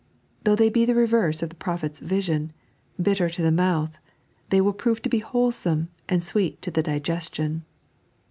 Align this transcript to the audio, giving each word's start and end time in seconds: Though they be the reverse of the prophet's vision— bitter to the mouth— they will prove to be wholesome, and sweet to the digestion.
Though 0.45 0.55
they 0.55 0.69
be 0.71 0.83
the 0.83 0.95
reverse 0.95 1.43
of 1.43 1.49
the 1.49 1.55
prophet's 1.55 1.99
vision— 1.99 2.53
bitter 2.99 3.29
to 3.29 3.41
the 3.43 3.51
mouth— 3.51 3.99
they 4.49 4.59
will 4.59 4.73
prove 4.73 4.99
to 5.03 5.09
be 5.09 5.19
wholesome, 5.19 5.89
and 6.09 6.23
sweet 6.23 6.59
to 6.63 6.71
the 6.71 6.81
digestion. 6.81 7.65